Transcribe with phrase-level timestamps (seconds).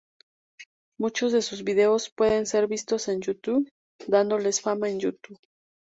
[0.99, 3.69] Muchos de sus vídeos pueden ser vistos en YouTube,
[4.07, 5.37] dándoles fama en YouTube.